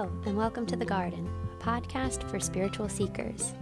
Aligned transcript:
Hello, 0.00 0.12
and 0.24 0.34
welcome 0.34 0.64
to 0.64 0.76
The 0.76 0.84
Garden, 0.86 1.28
a 1.52 1.62
podcast 1.62 2.22
for 2.30 2.40
spiritual 2.40 2.88
seekers. 2.88 3.52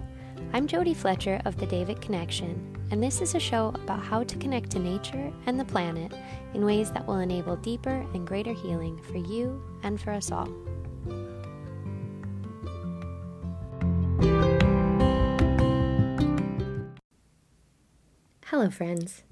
I'm 0.53 0.69
Jodie 0.69 0.95
Fletcher 0.95 1.43
of 1.45 1.57
the 1.57 1.67
Devic 1.67 2.01
Connection, 2.01 2.79
and 2.93 3.03
this 3.03 3.21
is 3.21 3.35
a 3.35 3.41
show 3.41 3.71
about 3.71 4.05
how 4.05 4.23
to 4.23 4.37
connect 4.37 4.71
to 4.71 4.79
nature 4.79 5.33
and 5.47 5.59
the 5.59 5.65
planet 5.65 6.13
in 6.55 6.65
ways 6.65 6.93
that 6.93 7.05
will 7.05 7.19
enable 7.19 7.57
deeper 7.57 8.07
and 8.15 8.25
greater 8.25 8.53
healing 8.53 9.03
for 9.03 9.17
you 9.17 9.61
and 9.83 10.01
for 10.01 10.13
us 10.13 10.31
all. 10.31 10.49
Hello, 18.45 18.71
friends. 18.71 19.25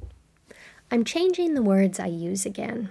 I'm 0.91 1.05
changing 1.05 1.55
the 1.55 1.63
words 1.63 2.01
I 2.01 2.07
use 2.07 2.45
again. 2.45 2.89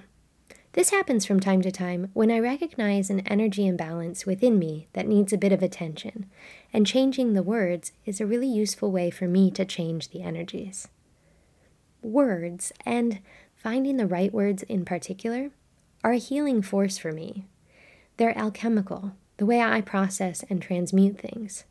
This 0.76 0.90
happens 0.90 1.26
from 1.26 1.40
time 1.40 1.62
to 1.62 1.72
time 1.72 2.10
when 2.12 2.30
I 2.30 2.38
recognize 2.38 3.10
an 3.10 3.22
energy 3.22 3.66
imbalance 3.66 4.26
within 4.26 4.60
me 4.60 4.90
that 4.92 5.08
needs 5.08 5.32
a 5.32 5.38
bit 5.38 5.54
of 5.54 5.64
attention, 5.64 6.30
and 6.74 6.86
changing 6.86 7.32
the 7.32 7.42
words 7.42 7.94
is 8.06 8.20
a 8.20 8.26
really 8.26 8.50
useful 8.50 8.92
way 8.92 9.10
for 9.10 9.26
me 9.26 9.50
to 9.52 9.64
change 9.64 10.10
the 10.10 10.22
energies. 10.22 10.90
Words, 12.02 12.74
and 12.86 13.20
finding 13.56 13.96
the 13.96 14.06
right 14.06 14.34
words 14.34 14.64
in 14.64 14.84
particular, 14.84 15.52
are 16.04 16.12
a 16.12 16.18
healing 16.18 16.62
force 16.62 16.98
for 16.98 17.14
me. 17.14 17.46
They're 18.18 18.38
alchemical, 18.38 19.14
the 19.38 19.46
way 19.46 19.62
I 19.62 19.80
process 19.80 20.44
and 20.50 20.62
transmute 20.62 21.18
things. 21.18 21.64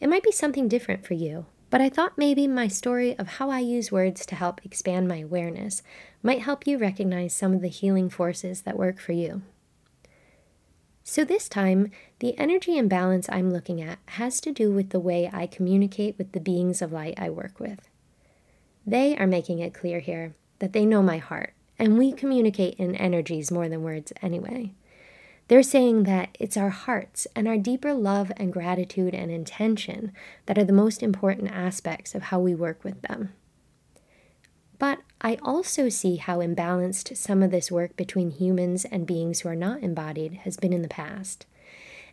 It 0.00 0.08
might 0.08 0.22
be 0.22 0.32
something 0.32 0.68
different 0.68 1.04
for 1.04 1.12
you, 1.12 1.44
but 1.72 1.80
I 1.80 1.88
thought 1.88 2.18
maybe 2.18 2.46
my 2.46 2.68
story 2.68 3.18
of 3.18 3.26
how 3.26 3.48
I 3.48 3.60
use 3.60 3.90
words 3.90 4.26
to 4.26 4.34
help 4.34 4.60
expand 4.62 5.08
my 5.08 5.20
awareness 5.20 5.82
might 6.22 6.42
help 6.42 6.66
you 6.66 6.76
recognize 6.76 7.32
some 7.32 7.54
of 7.54 7.62
the 7.62 7.68
healing 7.68 8.10
forces 8.10 8.60
that 8.60 8.76
work 8.76 9.00
for 9.00 9.12
you. 9.12 9.40
So, 11.02 11.24
this 11.24 11.48
time, 11.48 11.90
the 12.18 12.38
energy 12.38 12.76
imbalance 12.76 13.26
I'm 13.30 13.50
looking 13.50 13.80
at 13.80 14.00
has 14.04 14.38
to 14.42 14.52
do 14.52 14.70
with 14.70 14.90
the 14.90 15.00
way 15.00 15.30
I 15.32 15.46
communicate 15.46 16.18
with 16.18 16.32
the 16.32 16.40
beings 16.40 16.82
of 16.82 16.92
light 16.92 17.14
I 17.16 17.30
work 17.30 17.58
with. 17.58 17.88
They 18.86 19.16
are 19.16 19.26
making 19.26 19.60
it 19.60 19.72
clear 19.72 20.00
here 20.00 20.34
that 20.58 20.74
they 20.74 20.84
know 20.84 21.00
my 21.00 21.16
heart, 21.16 21.54
and 21.78 21.96
we 21.96 22.12
communicate 22.12 22.74
in 22.74 22.94
energies 22.96 23.50
more 23.50 23.70
than 23.70 23.82
words 23.82 24.12
anyway. 24.20 24.74
They're 25.52 25.62
saying 25.62 26.04
that 26.04 26.34
it's 26.40 26.56
our 26.56 26.70
hearts 26.70 27.26
and 27.36 27.46
our 27.46 27.58
deeper 27.58 27.92
love 27.92 28.32
and 28.38 28.50
gratitude 28.50 29.14
and 29.14 29.30
intention 29.30 30.12
that 30.46 30.56
are 30.56 30.64
the 30.64 30.72
most 30.72 31.02
important 31.02 31.50
aspects 31.50 32.14
of 32.14 32.22
how 32.22 32.40
we 32.40 32.54
work 32.54 32.82
with 32.82 33.02
them. 33.02 33.34
But 34.78 35.00
I 35.20 35.36
also 35.42 35.90
see 35.90 36.16
how 36.16 36.38
imbalanced 36.38 37.18
some 37.18 37.42
of 37.42 37.50
this 37.50 37.70
work 37.70 37.98
between 37.98 38.30
humans 38.30 38.86
and 38.86 39.06
beings 39.06 39.40
who 39.40 39.50
are 39.50 39.54
not 39.54 39.82
embodied 39.82 40.32
has 40.44 40.56
been 40.56 40.72
in 40.72 40.80
the 40.80 40.88
past. 40.88 41.44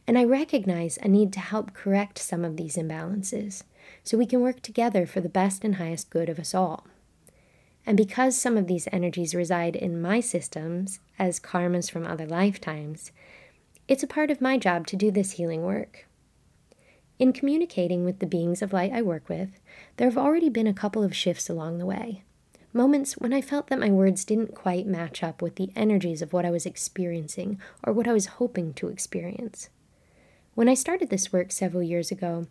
And 0.06 0.20
I 0.20 0.26
recognize 0.26 0.98
a 0.98 1.08
need 1.08 1.32
to 1.32 1.40
help 1.40 1.74
correct 1.74 2.18
some 2.18 2.44
of 2.44 2.58
these 2.58 2.76
imbalances 2.76 3.64
so 4.04 4.18
we 4.18 4.26
can 4.26 4.42
work 4.42 4.62
together 4.62 5.06
for 5.06 5.22
the 5.22 5.30
best 5.30 5.64
and 5.64 5.76
highest 5.76 6.10
good 6.10 6.28
of 6.28 6.40
us 6.40 6.54
all. 6.54 6.88
And 7.90 7.98
because 7.98 8.38
some 8.38 8.56
of 8.56 8.68
these 8.68 8.88
energies 8.92 9.34
reside 9.34 9.76
in 9.76 10.00
my 10.00 10.20
systems 10.20 11.00
as 11.18 11.40
karmas 11.40 11.90
from 11.90 12.06
other 12.06 12.28
lifetimes, 12.28 13.12
it's 13.88 14.04
a 14.04 14.08
part 14.08 14.30
of 14.30 14.42
my 14.42 14.60
job 14.60 14.86
to 14.88 14.96
do 14.96 15.10
this 15.10 15.32
healing 15.32 15.64
work. 15.64 16.06
In 17.18 17.34
communicating 17.34 18.06
with 18.06 18.20
the 18.20 18.28
beings 18.28 18.62
of 18.62 18.74
light 18.74 18.94
I 18.94 19.02
work 19.02 19.28
with, 19.28 19.60
there 19.98 20.08
have 20.08 20.20
already 20.20 20.50
been 20.50 20.68
a 20.68 20.74
couple 20.74 21.04
of 21.04 21.16
shifts 21.16 21.50
along 21.50 21.80
the 21.80 21.86
way. 21.88 22.22
Moments 22.74 23.14
when 23.14 23.34
I 23.34 23.42
felt 23.42 23.70
that 23.70 23.80
my 23.80 23.90
words 23.90 24.24
didn't 24.24 24.54
quite 24.54 24.86
match 24.86 25.24
up 25.24 25.42
with 25.42 25.56
the 25.56 25.72
energies 25.76 26.22
of 26.22 26.32
what 26.32 26.46
I 26.46 26.52
was 26.52 26.68
experiencing 26.68 27.60
or 27.82 27.92
what 27.92 28.08
I 28.08 28.14
was 28.14 28.38
hoping 28.38 28.72
to 28.76 28.90
experience. 28.90 29.70
When 30.54 30.70
I 30.70 30.76
started 30.76 31.10
this 31.10 31.34
work 31.34 31.52
several 31.52 31.82
years 31.82 32.12
ago, 32.12 32.46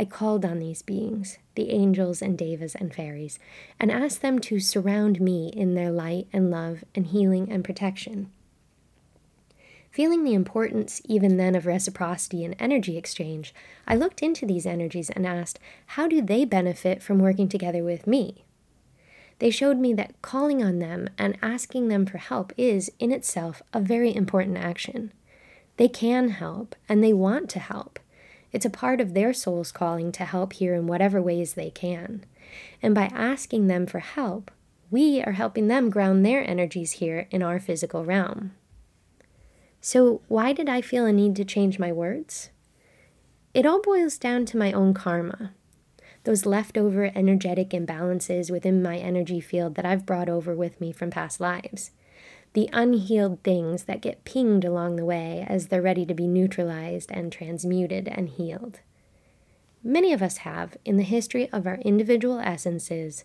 I 0.00 0.04
called 0.04 0.44
on 0.44 0.60
these 0.60 0.80
beings, 0.82 1.38
the 1.56 1.70
angels 1.70 2.22
and 2.22 2.38
devas 2.38 2.76
and 2.76 2.94
fairies, 2.94 3.40
and 3.80 3.90
asked 3.90 4.22
them 4.22 4.38
to 4.38 4.60
surround 4.60 5.20
me 5.20 5.48
in 5.48 5.74
their 5.74 5.90
light 5.90 6.28
and 6.32 6.52
love 6.52 6.84
and 6.94 7.08
healing 7.08 7.50
and 7.50 7.64
protection. 7.64 8.30
Feeling 9.90 10.22
the 10.22 10.34
importance 10.34 11.02
even 11.06 11.36
then 11.36 11.56
of 11.56 11.66
reciprocity 11.66 12.44
and 12.44 12.54
energy 12.60 12.96
exchange, 12.96 13.52
I 13.88 13.96
looked 13.96 14.22
into 14.22 14.46
these 14.46 14.66
energies 14.66 15.10
and 15.10 15.26
asked, 15.26 15.58
how 15.86 16.06
do 16.06 16.22
they 16.22 16.44
benefit 16.44 17.02
from 17.02 17.18
working 17.18 17.48
together 17.48 17.82
with 17.82 18.06
me? 18.06 18.44
They 19.40 19.50
showed 19.50 19.78
me 19.78 19.94
that 19.94 20.20
calling 20.22 20.62
on 20.62 20.78
them 20.78 21.08
and 21.18 21.38
asking 21.42 21.88
them 21.88 22.06
for 22.06 22.18
help 22.18 22.52
is, 22.56 22.92
in 23.00 23.10
itself, 23.10 23.62
a 23.72 23.80
very 23.80 24.14
important 24.14 24.58
action. 24.58 25.12
They 25.76 25.88
can 25.88 26.28
help, 26.28 26.76
and 26.88 27.02
they 27.02 27.12
want 27.12 27.48
to 27.50 27.58
help. 27.58 27.98
It's 28.52 28.66
a 28.66 28.70
part 28.70 29.00
of 29.00 29.14
their 29.14 29.32
soul's 29.32 29.72
calling 29.72 30.12
to 30.12 30.24
help 30.24 30.54
here 30.54 30.74
in 30.74 30.86
whatever 30.86 31.20
ways 31.20 31.54
they 31.54 31.70
can. 31.70 32.24
And 32.82 32.94
by 32.94 33.10
asking 33.12 33.66
them 33.66 33.86
for 33.86 33.98
help, 33.98 34.50
we 34.90 35.22
are 35.22 35.32
helping 35.32 35.68
them 35.68 35.90
ground 35.90 36.24
their 36.24 36.48
energies 36.48 36.92
here 36.92 37.26
in 37.30 37.42
our 37.42 37.60
physical 37.60 38.04
realm. 38.04 38.52
So, 39.80 40.22
why 40.28 40.52
did 40.52 40.68
I 40.68 40.80
feel 40.80 41.04
a 41.04 41.12
need 41.12 41.36
to 41.36 41.44
change 41.44 41.78
my 41.78 41.92
words? 41.92 42.50
It 43.54 43.66
all 43.66 43.80
boils 43.80 44.18
down 44.18 44.44
to 44.46 44.56
my 44.56 44.72
own 44.72 44.94
karma. 44.94 45.52
Those 46.24 46.46
leftover 46.46 47.12
energetic 47.14 47.70
imbalances 47.70 48.50
within 48.50 48.82
my 48.82 48.98
energy 48.98 49.40
field 49.40 49.74
that 49.76 49.86
I've 49.86 50.06
brought 50.06 50.28
over 50.28 50.54
with 50.54 50.80
me 50.80 50.90
from 50.92 51.10
past 51.10 51.40
lives. 51.40 51.90
The 52.58 52.68
unhealed 52.72 53.44
things 53.44 53.84
that 53.84 54.00
get 54.00 54.24
pinged 54.24 54.64
along 54.64 54.96
the 54.96 55.04
way 55.04 55.46
as 55.48 55.68
they're 55.68 55.80
ready 55.80 56.04
to 56.04 56.12
be 56.12 56.26
neutralized 56.26 57.08
and 57.12 57.30
transmuted 57.30 58.08
and 58.08 58.28
healed. 58.28 58.80
Many 59.84 60.12
of 60.12 60.22
us 60.22 60.38
have, 60.38 60.76
in 60.84 60.96
the 60.96 61.04
history 61.04 61.48
of 61.52 61.68
our 61.68 61.76
individual 61.76 62.40
essences, 62.40 63.24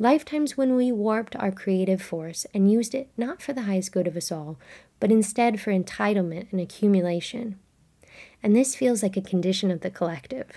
lifetimes 0.00 0.56
when 0.56 0.74
we 0.74 0.90
warped 0.90 1.36
our 1.36 1.52
creative 1.52 2.02
force 2.02 2.44
and 2.52 2.72
used 2.72 2.92
it 2.92 3.08
not 3.16 3.40
for 3.40 3.52
the 3.52 3.62
highest 3.62 3.92
good 3.92 4.08
of 4.08 4.16
us 4.16 4.32
all, 4.32 4.58
but 4.98 5.12
instead 5.12 5.60
for 5.60 5.70
entitlement 5.70 6.50
and 6.50 6.60
accumulation. 6.60 7.60
And 8.42 8.56
this 8.56 8.74
feels 8.74 9.00
like 9.00 9.16
a 9.16 9.20
condition 9.20 9.70
of 9.70 9.82
the 9.82 9.90
collective, 9.90 10.48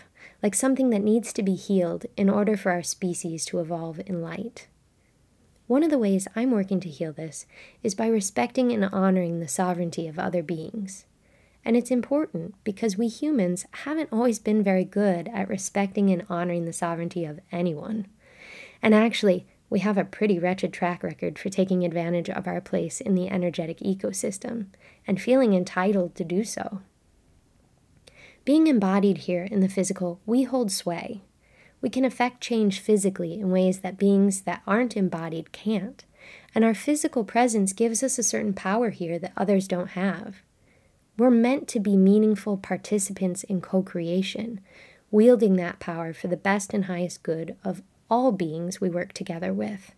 like 0.42 0.56
something 0.56 0.90
that 0.90 1.03
needs 1.03 1.31
to 1.34 1.44
be 1.44 1.53
healed 1.53 2.07
in 2.18 2.31
order 2.31 2.57
for 2.57 2.72
our 2.72 2.81
species 2.81 3.46
to 3.46 3.59
evolve 3.59 4.02
in 4.07 4.24
light. 4.24 4.66
One 5.68 5.84
of 5.84 5.90
the 5.90 5.98
ways 5.98 6.28
I'm 6.36 6.52
working 6.52 6.80
to 6.81 6.90
heal 6.90 7.12
this 7.12 7.48
is 7.81 7.96
by 7.96 8.08
respecting 8.08 8.72
and 8.72 8.86
honoring 8.86 9.40
the 9.40 9.48
sovereignty 9.48 10.08
of 10.08 10.20
other 10.20 10.44
beings. 10.44 11.06
And 11.64 11.76
it's 11.76 11.90
important 11.90 12.53
because 12.64 12.98
we 12.98 13.08
humans 13.08 13.66
haven't 13.72 14.09
always 14.12 14.38
been 14.38 14.62
very 14.62 14.86
good 14.86 15.28
at 15.34 15.50
respecting 15.50 16.12
and 16.12 16.24
honoring 16.30 16.66
the 16.66 16.74
sovereignty 16.74 17.25
of 17.25 17.40
anyone. 17.52 18.06
And 18.84 18.94
actually, 18.94 19.48
we 19.68 19.80
have 19.80 19.98
a 19.98 20.06
pretty 20.06 20.38
wretched 20.38 20.72
track 20.72 21.02
record 21.02 21.40
for 21.40 21.50
taking 21.50 21.84
advantage 21.84 22.30
of 22.30 22.48
our 22.48 22.62
place 22.62 23.02
in 23.02 23.16
the 23.16 23.30
energetic 23.30 23.80
ecosystem 23.80 24.68
and 25.08 25.20
feeling 25.20 25.56
entitled 25.56 26.14
to 26.16 26.24
do 26.24 26.44
so. 26.44 26.81
Being 28.44 28.68
embodied 28.68 29.20
here 29.20 29.44
in 29.44 29.62
the 29.62 29.68
physical, 29.68 30.20
we 30.28 30.44
hold 30.44 30.72
sway. 30.72 31.24
We 31.85 31.91
can 31.91 32.03
affect 32.03 32.41
change 32.41 32.79
physically 32.79 33.40
in 33.40 33.51
ways 33.51 33.81
that 33.81 34.00
beings 34.00 34.41
that 34.41 34.63
aren't 34.66 34.97
embodied 34.97 35.51
can't, 35.51 36.03
and 36.56 36.66
our 36.66 36.73
physical 36.73 37.23
presence 37.23 37.73
gives 37.73 38.01
us 38.01 38.18
a 38.18 38.23
certain 38.23 38.56
power 38.56 38.90
here 38.90 39.19
that 39.19 39.34
others 39.38 39.68
don't 39.68 39.90
have. 39.90 40.38
We're 41.16 41.29
meant 41.29 41.68
to 41.68 41.79
be 41.79 41.95
meaningful 41.95 42.57
participants 42.57 43.44
in 43.44 43.62
co 43.62 43.84
creation, 43.84 44.62
wielding 45.12 45.57
that 45.57 45.78
power 45.78 46.12
for 46.12 46.28
the 46.28 46.35
best 46.35 46.74
and 46.74 46.85
highest 46.85 47.22
good 47.22 47.56
of 47.63 47.84
all 48.09 48.31
beings 48.31 48.81
we 48.81 48.90
work 48.90 49.13
together 49.13 49.53
with. 49.53 49.94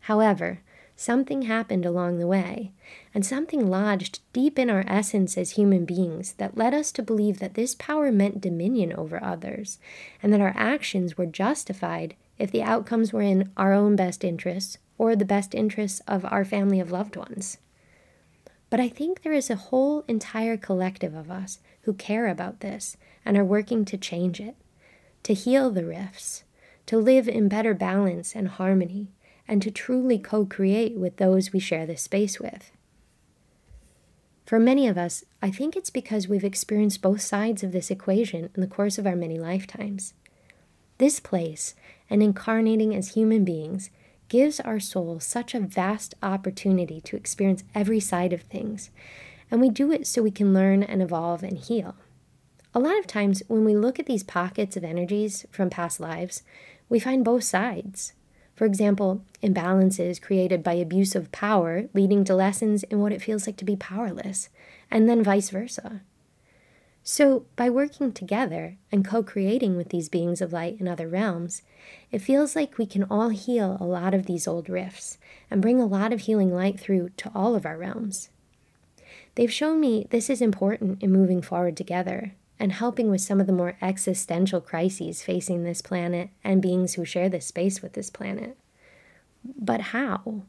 However, 0.00 0.60
something 0.96 1.42
happened 1.42 1.84
along 1.84 2.18
the 2.18 2.26
way, 2.26 2.72
and 3.14 3.24
something 3.24 3.68
lodged 3.68 4.20
deep 4.32 4.58
in 4.58 4.70
our 4.70 4.84
essence 4.86 5.36
as 5.36 5.52
human 5.52 5.84
beings 5.84 6.34
that 6.34 6.56
led 6.56 6.72
us 6.72 6.92
to 6.92 7.02
believe 7.02 7.38
that 7.38 7.54
this 7.54 7.74
power 7.74 8.12
meant 8.12 8.40
dominion 8.40 8.92
over 8.92 9.22
others, 9.22 9.78
and 10.22 10.32
that 10.32 10.40
our 10.40 10.54
actions 10.56 11.18
were 11.18 11.26
justified 11.26 12.14
if 12.38 12.50
the 12.50 12.62
outcomes 12.62 13.12
were 13.12 13.22
in 13.22 13.50
our 13.56 13.72
own 13.72 13.96
best 13.96 14.24
interests 14.24 14.78
or 14.98 15.16
the 15.16 15.24
best 15.24 15.54
interests 15.54 16.00
of 16.06 16.24
our 16.26 16.44
family 16.44 16.80
of 16.80 16.92
loved 16.92 17.16
ones. 17.16 17.58
But 18.70 18.80
I 18.80 18.88
think 18.88 19.22
there 19.22 19.32
is 19.32 19.50
a 19.50 19.56
whole 19.56 20.04
entire 20.08 20.56
collective 20.56 21.14
of 21.14 21.30
us 21.30 21.58
who 21.82 21.94
care 21.94 22.26
about 22.26 22.60
this 22.60 22.96
and 23.24 23.36
are 23.36 23.44
working 23.44 23.84
to 23.84 23.96
change 23.96 24.40
it, 24.40 24.56
to 25.22 25.34
heal 25.34 25.70
the 25.70 25.84
rifts, 25.84 26.44
to 26.86 26.98
live 26.98 27.28
in 27.28 27.48
better 27.48 27.74
balance 27.74 28.34
and 28.34 28.48
harmony, 28.48 29.08
and 29.46 29.60
to 29.62 29.70
truly 29.70 30.18
co 30.18 30.44
create 30.46 30.96
with 30.96 31.16
those 31.16 31.52
we 31.52 31.60
share 31.60 31.86
this 31.86 32.02
space 32.02 32.40
with. 32.40 32.70
For 34.46 34.58
many 34.58 34.86
of 34.86 34.98
us, 34.98 35.24
I 35.40 35.50
think 35.50 35.74
it's 35.74 35.90
because 35.90 36.28
we've 36.28 36.44
experienced 36.44 37.00
both 37.00 37.22
sides 37.22 37.62
of 37.62 37.72
this 37.72 37.90
equation 37.90 38.50
in 38.54 38.60
the 38.60 38.66
course 38.66 38.98
of 38.98 39.06
our 39.06 39.16
many 39.16 39.38
lifetimes. 39.38 40.12
This 40.98 41.18
place, 41.18 41.74
and 42.10 42.22
incarnating 42.22 42.94
as 42.94 43.14
human 43.14 43.44
beings, 43.44 43.90
gives 44.28 44.60
our 44.60 44.80
soul 44.80 45.18
such 45.20 45.54
a 45.54 45.60
vast 45.60 46.14
opportunity 46.22 47.00
to 47.00 47.16
experience 47.16 47.64
every 47.74 48.00
side 48.00 48.32
of 48.32 48.42
things. 48.42 48.90
And 49.50 49.60
we 49.60 49.70
do 49.70 49.90
it 49.92 50.06
so 50.06 50.22
we 50.22 50.30
can 50.30 50.52
learn 50.52 50.82
and 50.82 51.02
evolve 51.02 51.42
and 51.42 51.58
heal. 51.58 51.96
A 52.74 52.80
lot 52.80 52.98
of 52.98 53.06
times, 53.06 53.42
when 53.46 53.64
we 53.64 53.76
look 53.76 53.98
at 53.98 54.06
these 54.06 54.24
pockets 54.24 54.76
of 54.76 54.84
energies 54.84 55.46
from 55.50 55.70
past 55.70 56.00
lives, 56.00 56.42
we 56.88 56.98
find 56.98 57.24
both 57.24 57.44
sides. 57.44 58.12
For 58.54 58.64
example, 58.66 59.22
imbalances 59.42 60.20
created 60.20 60.62
by 60.62 60.74
abuse 60.74 61.14
of 61.14 61.32
power 61.32 61.88
leading 61.92 62.24
to 62.24 62.34
lessons 62.34 62.84
in 62.84 63.00
what 63.00 63.12
it 63.12 63.22
feels 63.22 63.46
like 63.46 63.56
to 63.56 63.64
be 63.64 63.76
powerless, 63.76 64.48
and 64.90 65.08
then 65.08 65.22
vice 65.24 65.50
versa. 65.50 66.02
So, 67.06 67.44
by 67.56 67.68
working 67.68 68.12
together 68.12 68.76
and 68.90 69.04
co 69.04 69.22
creating 69.22 69.76
with 69.76 69.90
these 69.90 70.08
beings 70.08 70.40
of 70.40 70.54
light 70.54 70.80
in 70.80 70.88
other 70.88 71.06
realms, 71.08 71.62
it 72.10 72.20
feels 72.20 72.56
like 72.56 72.78
we 72.78 72.86
can 72.86 73.04
all 73.04 73.28
heal 73.28 73.76
a 73.78 73.84
lot 73.84 74.14
of 74.14 74.24
these 74.24 74.48
old 74.48 74.70
rifts 74.70 75.18
and 75.50 75.60
bring 75.60 75.80
a 75.80 75.86
lot 75.86 76.14
of 76.14 76.20
healing 76.20 76.54
light 76.54 76.80
through 76.80 77.10
to 77.18 77.30
all 77.34 77.54
of 77.54 77.66
our 77.66 77.76
realms. 77.76 78.30
They've 79.34 79.52
shown 79.52 79.80
me 79.80 80.06
this 80.10 80.30
is 80.30 80.40
important 80.40 81.02
in 81.02 81.12
moving 81.12 81.42
forward 81.42 81.76
together 81.76 82.32
and 82.64 82.72
helping 82.72 83.10
with 83.10 83.20
some 83.20 83.42
of 83.42 83.46
the 83.46 83.52
more 83.52 83.76
existential 83.82 84.58
crises 84.58 85.22
facing 85.22 85.64
this 85.64 85.82
planet 85.82 86.30
and 86.42 86.62
beings 86.62 86.94
who 86.94 87.04
share 87.04 87.28
this 87.28 87.46
space 87.46 87.82
with 87.82 87.92
this 87.92 88.08
planet. 88.08 88.56
But 89.44 89.82
how? 89.92 90.44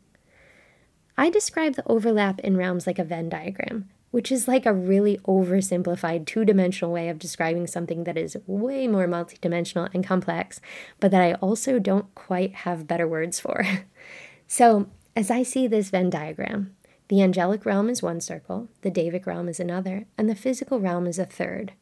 I 1.18 1.30
describe 1.30 1.76
the 1.76 1.86
overlap 1.86 2.40
in 2.40 2.56
realms 2.56 2.88
like 2.88 3.00
a 3.00 3.04
Venn 3.04 3.28
diagram, 3.28 3.90
which 4.12 4.32
is 4.32 4.48
like 4.48 4.66
a 4.66 4.72
really 4.72 5.18
oversimplified 5.28 6.26
two 6.26 6.46
dimensional 6.46 6.94
way 6.94 7.10
of 7.10 7.20
describing 7.20 7.68
something 7.68 8.06
that 8.06 8.16
is 8.16 8.38
way 8.48 8.88
more 8.88 9.10
multidimensional 9.10 9.94
and 9.94 10.08
complex, 10.08 10.62
but 11.02 11.12
that 11.12 11.22
I 11.22 11.34
also 11.34 11.80
don't 11.80 12.16
quite 12.16 12.56
have 12.56 12.88
better 12.88 13.10
words 13.10 13.42
for. 13.42 13.68
so, 14.48 14.88
as 15.18 15.30
I 15.30 15.44
see 15.44 15.68
this 15.68 15.90
Venn 15.90 16.12
diagram, 16.12 16.78
the 17.10 17.22
angelic 17.22 17.66
realm 17.66 17.90
is 17.90 18.02
one 18.02 18.22
circle, 18.22 18.70
the 18.84 18.90
Devic 18.90 19.26
realm 19.26 19.50
is 19.50 19.60
another, 19.60 20.06
and 20.18 20.30
the 20.30 20.34
physical 20.34 20.80
realm 20.80 21.08
is 21.08 21.20
a 21.20 21.26
third. 21.26 21.74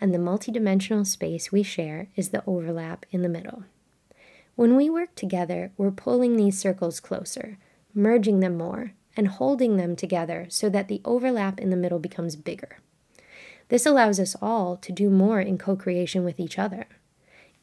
And 0.00 0.12
the 0.12 0.18
multidimensional 0.18 1.06
space 1.06 1.50
we 1.50 1.62
share 1.62 2.08
is 2.16 2.28
the 2.30 2.44
overlap 2.46 3.06
in 3.10 3.22
the 3.22 3.28
middle. 3.28 3.64
When 4.54 4.76
we 4.76 4.88
work 4.88 5.14
together, 5.14 5.72
we're 5.76 5.90
pulling 5.90 6.36
these 6.36 6.58
circles 6.58 7.00
closer, 7.00 7.58
merging 7.94 8.40
them 8.40 8.56
more, 8.56 8.92
and 9.16 9.28
holding 9.28 9.76
them 9.76 9.96
together 9.96 10.46
so 10.48 10.68
that 10.68 10.88
the 10.88 11.00
overlap 11.04 11.58
in 11.58 11.70
the 11.70 11.76
middle 11.76 11.98
becomes 11.98 12.36
bigger. 12.36 12.78
This 13.68 13.86
allows 13.86 14.20
us 14.20 14.36
all 14.40 14.76
to 14.76 14.92
do 14.92 15.10
more 15.10 15.40
in 15.40 15.58
co 15.58 15.76
creation 15.76 16.24
with 16.24 16.38
each 16.38 16.58
other. 16.58 16.86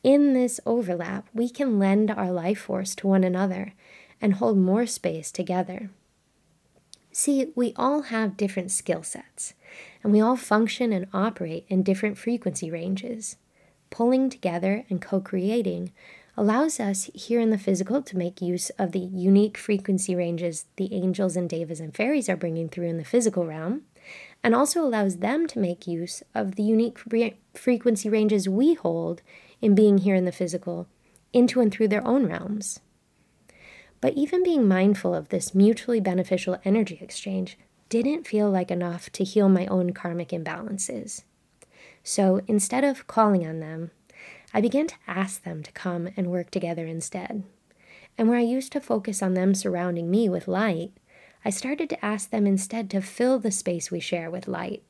In 0.03 0.33
this 0.33 0.59
overlap, 0.65 1.29
we 1.33 1.49
can 1.49 1.79
lend 1.79 2.11
our 2.11 2.31
life 2.31 2.59
force 2.59 2.93
to 2.95 3.07
one 3.07 3.23
another 3.23 3.73
and 4.19 4.33
hold 4.33 4.57
more 4.57 4.85
space 4.85 5.31
together. 5.31 5.89
See, 7.15 7.51
we 7.55 7.73
all 7.75 8.01
have 8.03 8.35
different 8.35 8.71
skill 8.71 9.03
sets, 9.03 9.53
and 10.01 10.11
we 10.11 10.19
all 10.19 10.35
function 10.35 10.91
and 10.91 11.05
operate 11.13 11.63
in 11.69 11.83
different 11.83 12.17
frequency 12.17 12.71
ranges. 12.71 13.37
Pulling 13.91 14.31
together 14.31 14.83
and 14.89 14.99
co 14.99 15.21
creating 15.21 15.93
allows 16.35 16.79
us 16.79 17.11
here 17.13 17.39
in 17.39 17.51
the 17.51 17.59
physical 17.59 18.01
to 18.01 18.17
make 18.17 18.41
use 18.41 18.71
of 18.71 18.93
the 18.93 18.99
unique 18.99 19.59
frequency 19.59 20.15
ranges 20.15 20.65
the 20.77 20.91
angels 20.91 21.35
and 21.35 21.47
devas 21.47 21.79
and 21.79 21.95
fairies 21.95 22.27
are 22.27 22.35
bringing 22.35 22.67
through 22.67 22.87
in 22.87 22.97
the 22.97 23.05
physical 23.05 23.45
realm, 23.45 23.83
and 24.43 24.55
also 24.55 24.83
allows 24.83 25.17
them 25.17 25.45
to 25.45 25.59
make 25.59 25.85
use 25.85 26.23
of 26.33 26.55
the 26.55 26.63
unique 26.63 26.97
frequency 27.53 28.09
ranges 28.09 28.49
we 28.49 28.73
hold 28.73 29.21
in 29.61 29.75
being 29.75 29.99
here 29.99 30.15
in 30.15 30.25
the 30.25 30.31
physical 30.31 30.87
into 31.31 31.61
and 31.61 31.71
through 31.71 31.89
their 31.89 32.05
own 32.07 32.25
realms. 32.25 32.79
But 34.03 34.15
even 34.15 34.43
being 34.43 34.67
mindful 34.67 35.15
of 35.15 35.29
this 35.29 35.55
mutually 35.55 36.01
beneficial 36.01 36.59
energy 36.65 36.99
exchange 36.99 37.57
didn't 37.87 38.27
feel 38.27 38.51
like 38.51 38.69
enough 38.69 39.09
to 39.13 39.23
heal 39.23 39.47
my 39.47 39.65
own 39.67 39.93
karmic 39.93 40.31
imbalances. 40.31 41.23
So 42.03 42.41
instead 42.45 42.83
of 42.83 43.07
calling 43.07 43.47
on 43.47 43.61
them, 43.61 43.91
I 44.53 44.59
began 44.59 44.87
to 44.87 44.95
ask 45.07 45.43
them 45.43 45.63
to 45.63 45.71
come 45.71 46.09
and 46.17 46.27
work 46.27 46.51
together 46.51 46.85
instead. 46.85 47.43
And 48.17 48.27
where 48.27 48.37
I 48.37 48.41
used 48.41 48.73
to 48.73 48.81
focus 48.81 49.23
on 49.23 49.35
them 49.35 49.55
surrounding 49.55 50.11
me 50.11 50.27
with 50.27 50.49
light, 50.49 50.91
I 51.45 51.49
started 51.49 51.89
to 51.91 52.05
ask 52.05 52.29
them 52.29 52.45
instead 52.45 52.89
to 52.89 53.01
fill 53.01 53.39
the 53.39 53.51
space 53.51 53.89
we 53.89 54.01
share 54.01 54.29
with 54.29 54.49
light. 54.49 54.83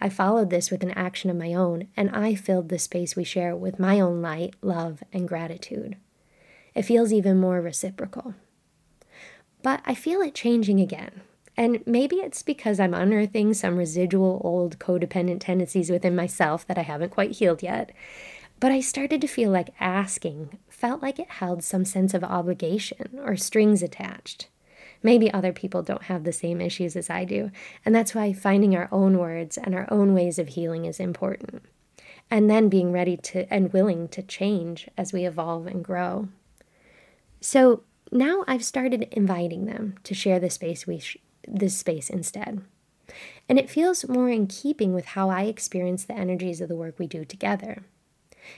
I 0.00 0.10
followed 0.10 0.50
this 0.50 0.70
with 0.70 0.84
an 0.84 0.92
action 0.92 1.28
of 1.28 1.36
my 1.36 1.54
own, 1.54 1.88
and 1.96 2.08
I 2.10 2.36
filled 2.36 2.68
the 2.68 2.78
space 2.78 3.16
we 3.16 3.24
share 3.24 3.56
with 3.56 3.80
my 3.80 3.98
own 3.98 4.22
light, 4.22 4.54
love, 4.62 5.02
and 5.12 5.26
gratitude. 5.26 5.96
It 6.78 6.84
feels 6.84 7.12
even 7.12 7.40
more 7.40 7.60
reciprocal. 7.60 8.36
But 9.64 9.80
I 9.84 9.96
feel 9.96 10.20
it 10.20 10.32
changing 10.32 10.78
again. 10.78 11.22
And 11.56 11.82
maybe 11.86 12.18
it's 12.18 12.44
because 12.44 12.78
I'm 12.78 12.94
unearthing 12.94 13.52
some 13.52 13.76
residual 13.76 14.40
old 14.44 14.78
codependent 14.78 15.40
tendencies 15.40 15.90
within 15.90 16.14
myself 16.14 16.64
that 16.68 16.78
I 16.78 16.82
haven't 16.82 17.10
quite 17.10 17.32
healed 17.32 17.64
yet. 17.64 17.90
But 18.60 18.70
I 18.70 18.78
started 18.78 19.20
to 19.22 19.26
feel 19.26 19.50
like 19.50 19.74
asking 19.80 20.56
felt 20.68 21.02
like 21.02 21.18
it 21.18 21.28
held 21.28 21.64
some 21.64 21.84
sense 21.84 22.14
of 22.14 22.22
obligation 22.22 23.18
or 23.24 23.34
strings 23.34 23.82
attached. 23.82 24.46
Maybe 25.02 25.32
other 25.32 25.52
people 25.52 25.82
don't 25.82 26.04
have 26.04 26.22
the 26.22 26.32
same 26.32 26.60
issues 26.60 26.94
as 26.94 27.10
I 27.10 27.24
do, 27.24 27.50
and 27.84 27.92
that's 27.92 28.14
why 28.14 28.32
finding 28.32 28.76
our 28.76 28.88
own 28.92 29.18
words 29.18 29.58
and 29.58 29.74
our 29.74 29.88
own 29.92 30.14
ways 30.14 30.38
of 30.38 30.50
healing 30.50 30.84
is 30.84 31.00
important. 31.00 31.64
And 32.30 32.48
then 32.48 32.68
being 32.68 32.92
ready 32.92 33.16
to 33.16 33.52
and 33.52 33.72
willing 33.72 34.06
to 34.10 34.22
change 34.22 34.86
as 34.96 35.12
we 35.12 35.26
evolve 35.26 35.66
and 35.66 35.84
grow. 35.84 36.28
So 37.40 37.82
now 38.10 38.44
I've 38.46 38.64
started 38.64 39.08
inviting 39.12 39.66
them 39.66 39.96
to 40.04 40.14
share 40.14 40.40
the 40.40 40.50
space 40.50 40.86
we 40.86 40.98
sh- 40.98 41.18
this 41.46 41.76
space 41.76 42.10
instead. 42.10 42.62
And 43.48 43.58
it 43.58 43.70
feels 43.70 44.08
more 44.08 44.28
in 44.28 44.46
keeping 44.46 44.92
with 44.92 45.06
how 45.06 45.30
I 45.30 45.42
experience 45.42 46.04
the 46.04 46.14
energies 46.14 46.60
of 46.60 46.68
the 46.68 46.76
work 46.76 46.98
we 46.98 47.06
do 47.06 47.24
together. 47.24 47.84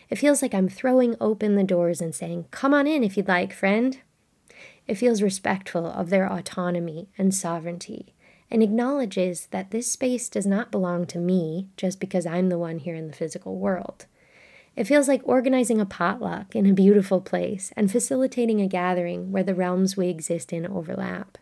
It 0.08 0.18
feels 0.18 0.42
like 0.42 0.54
I'm 0.54 0.68
throwing 0.68 1.16
open 1.20 1.54
the 1.54 1.64
doors 1.64 2.00
and 2.00 2.14
saying, 2.14 2.46
Come 2.50 2.74
on 2.74 2.86
in 2.86 3.04
if 3.04 3.16
you'd 3.16 3.28
like, 3.28 3.52
friend. 3.52 3.98
It 4.86 4.96
feels 4.96 5.22
respectful 5.22 5.86
of 5.86 6.10
their 6.10 6.30
autonomy 6.30 7.08
and 7.16 7.34
sovereignty 7.34 8.14
and 8.50 8.62
acknowledges 8.62 9.46
that 9.52 9.70
this 9.70 9.90
space 9.90 10.28
does 10.28 10.46
not 10.46 10.72
belong 10.72 11.06
to 11.06 11.18
me 11.18 11.68
just 11.76 12.00
because 12.00 12.26
I'm 12.26 12.48
the 12.48 12.58
one 12.58 12.78
here 12.78 12.96
in 12.96 13.06
the 13.06 13.12
physical 13.12 13.56
world. 13.56 14.06
It 14.76 14.84
feels 14.84 15.08
like 15.08 15.20
organizing 15.24 15.80
a 15.80 15.86
potluck 15.86 16.54
in 16.54 16.66
a 16.66 16.72
beautiful 16.72 17.20
place 17.20 17.72
and 17.76 17.90
facilitating 17.90 18.60
a 18.60 18.68
gathering 18.68 19.32
where 19.32 19.42
the 19.42 19.54
realms 19.54 19.96
we 19.96 20.08
exist 20.08 20.52
in 20.52 20.66
overlap. 20.66 21.38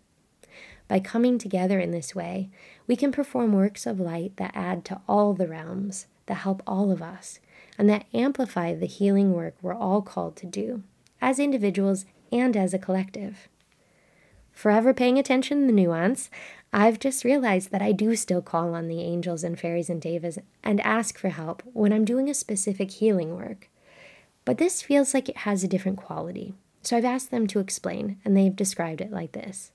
By 0.88 1.00
coming 1.00 1.38
together 1.38 1.78
in 1.78 1.90
this 1.90 2.14
way, 2.14 2.48
we 2.86 2.96
can 2.96 3.12
perform 3.12 3.52
works 3.52 3.86
of 3.86 4.00
light 4.00 4.36
that 4.36 4.52
add 4.54 4.84
to 4.86 5.00
all 5.06 5.34
the 5.34 5.46
realms, 5.46 6.06
that 6.26 6.34
help 6.34 6.62
all 6.66 6.90
of 6.90 7.02
us, 7.02 7.40
and 7.76 7.88
that 7.90 8.06
amplify 8.14 8.74
the 8.74 8.86
healing 8.86 9.34
work 9.34 9.54
we're 9.60 9.74
all 9.74 10.00
called 10.00 10.34
to 10.36 10.46
do, 10.46 10.82
as 11.20 11.38
individuals 11.38 12.06
and 12.32 12.56
as 12.56 12.72
a 12.72 12.78
collective. 12.78 13.48
Forever 14.58 14.92
paying 14.92 15.20
attention 15.20 15.60
to 15.60 15.66
the 15.68 15.72
nuance, 15.72 16.30
I've 16.72 16.98
just 16.98 17.22
realized 17.22 17.70
that 17.70 17.80
I 17.80 17.92
do 17.92 18.16
still 18.16 18.42
call 18.42 18.74
on 18.74 18.88
the 18.88 19.00
angels 19.00 19.44
and 19.44 19.56
fairies 19.56 19.88
and 19.88 20.02
devas 20.02 20.36
and 20.64 20.80
ask 20.80 21.16
for 21.16 21.28
help 21.28 21.62
when 21.74 21.92
I'm 21.92 22.04
doing 22.04 22.28
a 22.28 22.34
specific 22.34 22.90
healing 22.90 23.36
work. 23.36 23.68
But 24.44 24.58
this 24.58 24.82
feels 24.82 25.14
like 25.14 25.28
it 25.28 25.36
has 25.36 25.62
a 25.62 25.68
different 25.68 25.98
quality, 25.98 26.54
so 26.82 26.96
I've 26.96 27.04
asked 27.04 27.30
them 27.30 27.46
to 27.46 27.60
explain, 27.60 28.18
and 28.24 28.36
they've 28.36 28.56
described 28.56 29.00
it 29.00 29.12
like 29.12 29.30
this 29.30 29.70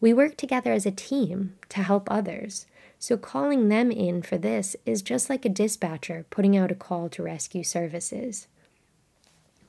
We 0.00 0.12
work 0.12 0.36
together 0.36 0.72
as 0.72 0.84
a 0.84 0.90
team 0.90 1.54
to 1.68 1.84
help 1.84 2.10
others, 2.10 2.66
so 2.98 3.16
calling 3.16 3.68
them 3.68 3.92
in 3.92 4.22
for 4.22 4.36
this 4.36 4.74
is 4.84 5.02
just 5.02 5.30
like 5.30 5.44
a 5.44 5.48
dispatcher 5.48 6.26
putting 6.28 6.56
out 6.56 6.72
a 6.72 6.74
call 6.74 7.08
to 7.10 7.22
rescue 7.22 7.62
services. 7.62 8.48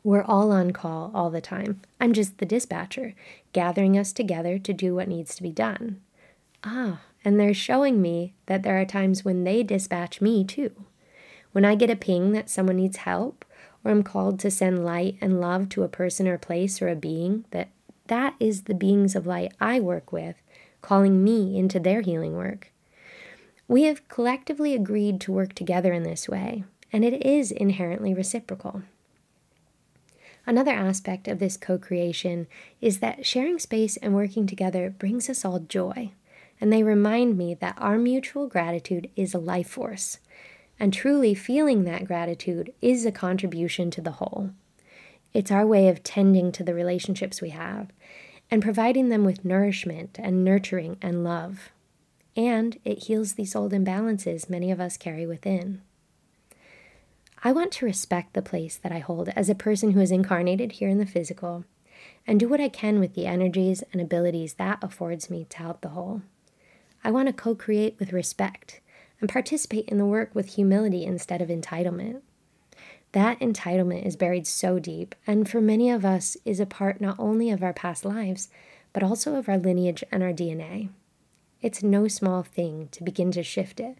We're 0.04 0.24
all 0.24 0.52
on 0.52 0.72
call 0.72 1.12
all 1.14 1.30
the 1.30 1.40
time. 1.40 1.82
I'm 2.00 2.12
just 2.12 2.38
the 2.40 2.46
dispatcher, 2.46 3.14
gathering 3.54 3.98
us 3.98 4.12
together 4.12 4.60
to 4.60 4.74
do 4.74 4.96
what 4.96 5.08
needs 5.08 5.34
to 5.36 5.44
be 5.44 5.52
done. 5.52 6.02
Ah, 6.64 7.02
and 7.24 7.40
they're 7.40 7.54
showing 7.54 8.02
me 8.02 8.34
that 8.48 8.64
there 8.64 8.80
are 8.80 8.86
times 8.86 9.24
when 9.24 9.46
they 9.46 9.64
dispatch 9.64 10.20
me 10.20 10.44
too. 10.44 10.72
When 11.54 11.64
I 11.64 11.76
get 11.76 11.90
a 11.90 11.96
ping 11.96 12.34
that 12.34 12.50
someone 12.50 12.78
needs 12.78 12.98
help, 12.98 13.46
or 13.84 13.92
I'm 13.92 14.04
called 14.04 14.40
to 14.40 14.52
send 14.52 14.84
light 14.84 15.18
and 15.22 15.40
love 15.40 15.70
to 15.70 15.84
a 15.84 15.90
person 15.90 16.28
or 16.28 16.38
place 16.38 16.82
or 16.82 16.90
a 16.90 16.96
being, 16.96 17.46
that 17.52 17.70
that 18.08 18.36
is 18.40 18.64
the 18.64 18.74
beings 18.74 19.16
of 19.16 19.26
light 19.26 19.54
I 19.62 19.80
work 19.80 20.12
with, 20.12 20.36
calling 20.82 21.24
me 21.24 21.58
into 21.58 21.80
their 21.80 22.02
healing 22.02 22.36
work. 22.36 22.72
We 23.70 23.84
have 23.84 24.08
collectively 24.10 24.74
agreed 24.74 25.22
to 25.22 25.32
work 25.32 25.54
together 25.54 25.94
in 25.94 26.04
this 26.04 26.28
way, 26.28 26.66
and 26.92 27.06
it 27.06 27.26
is 27.26 27.52
inherently 27.52 28.14
reciprocal. 28.14 28.84
Another 30.46 30.72
aspect 30.72 31.28
of 31.28 31.40
this 31.40 31.58
co 31.58 31.78
creation 31.78 32.48
is 32.82 33.00
that 33.00 33.26
sharing 33.26 33.60
space 33.60 33.98
and 33.98 34.14
working 34.14 34.46
together 34.46 34.90
brings 34.90 35.30
us 35.30 35.46
all 35.46 35.60
joy, 35.60 36.12
and 36.60 36.72
they 36.72 36.84
remind 36.84 37.38
me 37.38 37.54
that 37.56 37.78
our 37.78 37.98
mutual 37.98 38.48
gratitude 38.48 39.10
is 39.16 39.34
a 39.34 39.40
life 39.40 39.70
force, 39.70 40.20
and 40.80 40.94
truly 40.94 41.34
feeling 41.34 41.84
that 41.86 42.06
gratitude 42.06 42.74
is 42.82 43.06
a 43.06 43.12
contribution 43.12 43.90
to 43.92 44.02
the 44.02 44.12
whole. 44.12 44.52
It's 45.34 45.52
our 45.52 45.66
way 45.66 45.88
of 45.88 46.04
tending 46.04 46.52
to 46.54 46.64
the 46.64 46.74
relationships 46.74 47.42
we 47.42 47.50
have 47.50 47.88
and 48.52 48.62
providing 48.62 49.10
them 49.10 49.24
with 49.24 49.46
nourishment 49.46 50.20
and 50.22 50.44
nurturing 50.44 50.98
and 51.02 51.24
love. 51.24 51.72
and 52.36 52.80
it 52.84 53.04
heals 53.04 53.34
these 53.34 53.56
old 53.56 53.72
imbalances 53.72 54.50
many 54.50 54.72
of 54.72 54.80
us 54.80 54.98
carry 54.98 55.26
within. 55.26 55.82
I 57.46 57.52
want 57.52 57.74
to 57.74 57.86
respect 57.86 58.34
the 58.34 58.42
place 58.42 58.78
that 58.78 58.94
I 58.94 59.00
hold 59.00 59.28
as 59.30 59.50
a 59.50 59.56
person 59.56 59.92
who 59.92 60.00
is 60.00 60.12
incarnated 60.12 60.74
here 60.74 60.88
in 60.88 60.98
the 60.98 61.06
physical 61.06 61.66
and 62.26 62.40
do 62.40 62.48
what 62.48 62.62
I 62.62 62.70
can 62.70 63.02
with 63.02 63.16
the 63.16 63.26
energies 63.26 63.84
and 63.92 64.02
abilities 64.02 64.54
that 64.54 64.82
affords 64.82 65.30
me 65.30 65.46
to 65.50 65.58
help 65.58 65.82
the 65.82 65.90
whole. 65.90 66.22
I 67.04 67.12
want 67.12 67.28
to 67.28 67.34
co 67.34 67.54
create 67.54 67.98
with 68.00 68.14
respect 68.14 68.80
and 69.20 69.30
participate 69.30 69.90
in 69.90 69.98
the 69.98 70.06
work 70.06 70.34
with 70.34 70.56
humility 70.56 71.04
instead 71.04 71.42
of 71.42 71.50
entitlement. 71.50 72.22
That 73.12 73.42
entitlement 73.42 74.06
is 74.06 74.16
buried 74.16 74.48
so 74.48 74.80
deep, 74.80 75.14
and 75.28 75.48
for 75.48 75.60
many 75.60 75.90
of 75.92 76.06
us 76.06 76.38
is 76.46 76.62
a 76.62 76.66
part 76.66 77.02
not 77.02 77.20
only 77.20 77.50
of 77.52 77.62
our 77.62 77.74
past 77.74 78.06
lives, 78.06 78.48
but 78.94 79.04
also 79.04 79.36
of 79.36 79.50
our 79.50 79.58
lineage 79.58 80.04
and 80.14 80.24
our 80.24 80.32
DNA. 80.32 80.90
It's 81.62 81.84
no 81.84 82.08
small 82.08 82.42
thing 82.42 82.88
to 82.94 83.04
begin 83.04 83.32
to 83.34 83.44
shift 83.44 83.82
it, 83.82 83.98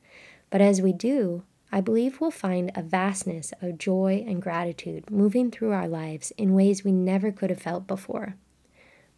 but 0.50 0.62
as 0.62 0.82
we 0.82 0.94
do, 0.94 1.44
I 1.74 1.82
believe 1.82 2.22
we'll 2.22 2.30
find 2.30 2.72
a 2.76 2.84
vastness 2.84 3.52
of 3.60 3.80
joy 3.80 4.24
and 4.28 4.40
gratitude 4.40 5.10
moving 5.10 5.50
through 5.50 5.72
our 5.72 5.88
lives 5.88 6.32
in 6.38 6.54
ways 6.54 6.84
we 6.84 6.92
never 6.92 7.32
could 7.32 7.50
have 7.50 7.64
felt 7.64 7.88
before. 7.88 8.36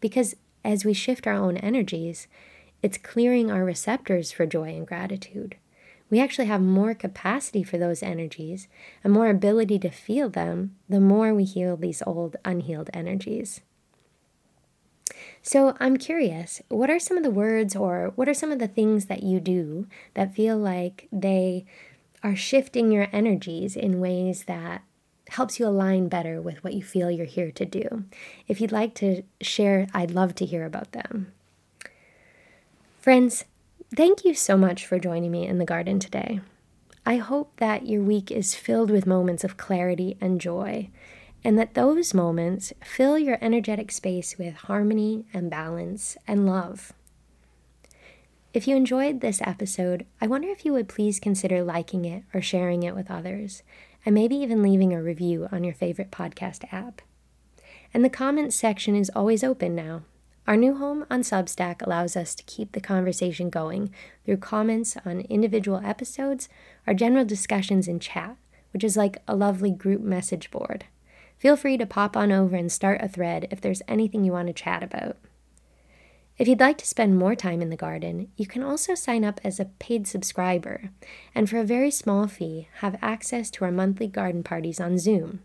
Because 0.00 0.36
as 0.64 0.82
we 0.82 0.94
shift 0.94 1.26
our 1.26 1.34
own 1.34 1.58
energies, 1.58 2.28
it's 2.80 2.96
clearing 2.96 3.50
our 3.50 3.62
receptors 3.62 4.32
for 4.32 4.46
joy 4.46 4.70
and 4.70 4.86
gratitude. 4.86 5.56
We 6.08 6.18
actually 6.18 6.46
have 6.46 6.62
more 6.62 6.94
capacity 6.94 7.62
for 7.62 7.76
those 7.76 8.02
energies 8.02 8.68
and 9.04 9.12
more 9.12 9.28
ability 9.28 9.78
to 9.80 9.90
feel 9.90 10.30
them 10.30 10.76
the 10.88 10.98
more 10.98 11.34
we 11.34 11.44
heal 11.44 11.76
these 11.76 12.02
old, 12.06 12.36
unhealed 12.42 12.88
energies. 12.94 13.60
So 15.42 15.76
I'm 15.78 15.98
curious, 15.98 16.62
what 16.68 16.88
are 16.88 16.98
some 16.98 17.18
of 17.18 17.22
the 17.22 17.30
words 17.30 17.76
or 17.76 18.12
what 18.14 18.30
are 18.30 18.34
some 18.34 18.50
of 18.50 18.60
the 18.60 18.66
things 18.66 19.06
that 19.06 19.22
you 19.22 19.40
do 19.40 19.88
that 20.14 20.34
feel 20.34 20.56
like 20.56 21.06
they 21.12 21.66
are 22.22 22.36
shifting 22.36 22.90
your 22.90 23.08
energies 23.12 23.76
in 23.76 24.00
ways 24.00 24.44
that 24.44 24.82
helps 25.28 25.58
you 25.58 25.66
align 25.66 26.08
better 26.08 26.40
with 26.40 26.62
what 26.62 26.74
you 26.74 26.82
feel 26.82 27.10
you're 27.10 27.26
here 27.26 27.50
to 27.50 27.64
do. 27.64 28.04
If 28.46 28.60
you'd 28.60 28.72
like 28.72 28.94
to 28.96 29.22
share, 29.40 29.86
I'd 29.92 30.12
love 30.12 30.34
to 30.36 30.46
hear 30.46 30.64
about 30.64 30.92
them. 30.92 31.32
Friends, 33.00 33.44
thank 33.94 34.24
you 34.24 34.34
so 34.34 34.56
much 34.56 34.86
for 34.86 34.98
joining 34.98 35.30
me 35.30 35.46
in 35.46 35.58
the 35.58 35.64
garden 35.64 35.98
today. 35.98 36.40
I 37.04 37.16
hope 37.16 37.52
that 37.58 37.86
your 37.86 38.02
week 38.02 38.30
is 38.32 38.56
filled 38.56 38.90
with 38.90 39.06
moments 39.06 39.44
of 39.44 39.56
clarity 39.56 40.16
and 40.20 40.40
joy, 40.40 40.90
and 41.44 41.56
that 41.56 41.74
those 41.74 42.12
moments 42.12 42.72
fill 42.82 43.16
your 43.16 43.38
energetic 43.40 43.92
space 43.92 44.36
with 44.38 44.54
harmony 44.54 45.26
and 45.32 45.48
balance 45.48 46.16
and 46.26 46.46
love. 46.46 46.92
If 48.56 48.66
you 48.66 48.74
enjoyed 48.74 49.20
this 49.20 49.42
episode, 49.42 50.06
I 50.18 50.26
wonder 50.26 50.48
if 50.48 50.64
you 50.64 50.72
would 50.72 50.88
please 50.88 51.20
consider 51.20 51.62
liking 51.62 52.06
it 52.06 52.22
or 52.32 52.40
sharing 52.40 52.84
it 52.84 52.94
with 52.94 53.10
others, 53.10 53.62
and 54.06 54.14
maybe 54.14 54.34
even 54.36 54.62
leaving 54.62 54.94
a 54.94 55.02
review 55.02 55.46
on 55.52 55.62
your 55.62 55.74
favorite 55.74 56.10
podcast 56.10 56.64
app. 56.72 57.02
And 57.92 58.02
the 58.02 58.08
comments 58.08 58.56
section 58.56 58.96
is 58.96 59.10
always 59.14 59.44
open 59.44 59.74
now. 59.74 60.04
Our 60.46 60.56
new 60.56 60.74
home 60.74 61.04
on 61.10 61.20
Substack 61.20 61.82
allows 61.82 62.16
us 62.16 62.34
to 62.34 62.44
keep 62.44 62.72
the 62.72 62.80
conversation 62.80 63.50
going 63.50 63.90
through 64.24 64.38
comments 64.38 64.96
on 65.04 65.20
individual 65.28 65.82
episodes 65.84 66.48
or 66.86 66.94
general 66.94 67.26
discussions 67.26 67.86
in 67.86 68.00
chat, 68.00 68.38
which 68.72 68.82
is 68.82 68.96
like 68.96 69.18
a 69.28 69.36
lovely 69.36 69.70
group 69.70 70.00
message 70.00 70.50
board. 70.50 70.86
Feel 71.36 71.56
free 71.56 71.76
to 71.76 71.84
pop 71.84 72.16
on 72.16 72.32
over 72.32 72.56
and 72.56 72.72
start 72.72 73.02
a 73.02 73.08
thread 73.08 73.48
if 73.50 73.60
there's 73.60 73.82
anything 73.86 74.24
you 74.24 74.32
want 74.32 74.46
to 74.46 74.54
chat 74.54 74.82
about. 74.82 75.18
If 76.38 76.48
you'd 76.48 76.60
like 76.60 76.76
to 76.78 76.86
spend 76.86 77.16
more 77.16 77.34
time 77.34 77.62
in 77.62 77.70
the 77.70 77.76
garden, 77.76 78.28
you 78.36 78.46
can 78.46 78.62
also 78.62 78.94
sign 78.94 79.24
up 79.24 79.40
as 79.42 79.58
a 79.58 79.64
paid 79.64 80.06
subscriber, 80.06 80.90
and 81.34 81.48
for 81.48 81.56
a 81.58 81.64
very 81.64 81.90
small 81.90 82.26
fee, 82.26 82.68
have 82.80 82.98
access 83.00 83.50
to 83.52 83.64
our 83.64 83.72
monthly 83.72 84.06
garden 84.06 84.42
parties 84.42 84.78
on 84.78 84.98
Zoom. 84.98 85.40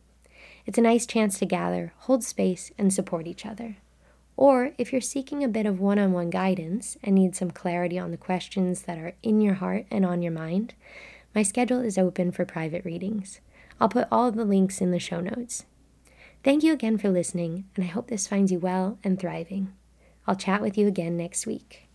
It's 0.66 0.78
a 0.78 0.82
nice 0.82 1.06
chance 1.06 1.40
to 1.40 1.46
gather, 1.46 1.94
hold 2.00 2.26
space, 2.26 2.72
and 2.78 2.94
support 2.94 3.26
each 3.26 3.46
other. 3.46 3.78
Or 4.36 4.72
if 4.78 4.92
you're 4.92 5.02
seeking 5.02 5.46
a 5.46 5.48
bit 5.48 5.66
of 5.66 5.80
one 5.80 5.98
on 5.98 6.12
one 6.12 6.30
guidance 6.30 6.98
and 7.04 7.16
need 7.16 7.38
some 7.38 7.52
clarity 7.52 7.98
on 7.98 8.12
the 8.12 8.18
questions 8.18 8.82
that 8.82 8.98
are 8.98 9.14
in 9.24 9.40
your 9.40 9.56
heart 9.56 9.86
and 9.90 10.06
on 10.06 10.22
your 10.22 10.34
mind, 10.34 10.74
my 11.34 11.42
schedule 11.42 11.80
is 11.80 11.98
open 11.98 12.34
for 12.34 12.44
private 12.44 12.84
readings. 12.84 13.40
I'll 13.80 13.88
put 13.88 14.10
all 14.12 14.30
the 14.30 14.44
links 14.44 14.82
in 14.82 14.92
the 14.92 15.00
show 15.00 15.22
notes. 15.22 15.64
Thank 16.44 16.64
you 16.64 16.74
again 16.74 16.98
for 16.98 17.10
listening, 17.10 17.64
and 17.78 17.86
I 17.86 17.88
hope 17.88 18.10
this 18.10 18.28
finds 18.28 18.52
you 18.52 18.60
well 18.60 19.00
and 19.06 19.18
thriving. 19.18 19.72
I'll 20.32 20.38
chat 20.38 20.62
with 20.62 20.78
you 20.78 20.88
again 20.88 21.18
next 21.18 21.46
week. 21.46 21.90